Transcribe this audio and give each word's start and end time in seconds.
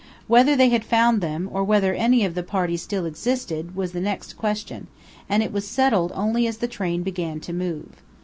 Whether 0.25 0.55
they 0.55 0.69
had 0.69 0.83
found 0.83 1.21
them, 1.21 1.47
or 1.53 1.63
whether 1.63 1.93
any 1.93 2.25
of 2.25 2.33
the 2.33 2.41
party 2.41 2.75
still 2.75 3.05
existed, 3.05 3.75
was 3.75 3.91
the 3.91 4.01
next 4.01 4.33
question; 4.35 4.87
and 5.29 5.43
it 5.43 5.53
was 5.53 5.67
settled 5.67 6.11
only 6.15 6.47
as 6.47 6.57
the 6.57 6.67
train 6.67 7.03
began 7.03 7.39
to 7.41 7.53
move. 7.53 8.01